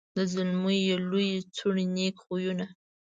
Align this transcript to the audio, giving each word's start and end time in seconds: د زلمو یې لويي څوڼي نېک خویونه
د 0.17 0.19
زلمو 0.31 0.71
یې 0.87 0.95
لويي 1.09 1.37
څوڼي 1.57 1.85
نېک 1.95 2.15
خویونه 2.23 2.65